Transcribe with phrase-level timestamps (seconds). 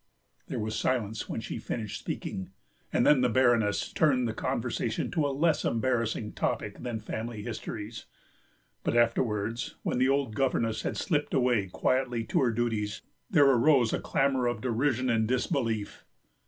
[0.47, 2.49] There was silence when she finished speaking,
[2.91, 8.07] and then the Baroness turned the conversation to a less embarrassing topic than family histories.
[8.83, 13.93] But afterwards, when the old governess had slipped away quietly to her duties, there arose
[13.93, 16.03] a clamour of derision and disbelief.